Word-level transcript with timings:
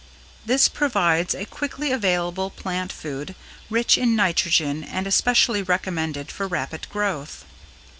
This 0.47 0.67
provides 0.67 1.35
a 1.35 1.45
quickly 1.45 1.91
available 1.91 2.49
plant 2.49 2.91
food, 2.91 3.35
rich 3.69 3.99
in 3.99 4.15
nitrogen 4.15 4.83
and 4.83 5.05
especially 5.05 5.61
recommended 5.61 6.31
for 6.31 6.47
rapid 6.47 6.89
growth. 6.89 7.45